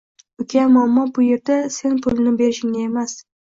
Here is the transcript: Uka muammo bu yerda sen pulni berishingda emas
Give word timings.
Uka 0.43 0.63
muammo 0.73 1.03
bu 1.19 1.27
yerda 1.27 1.59
sen 1.77 2.03
pulni 2.09 2.37
berishingda 2.43 2.87
emas 2.91 3.19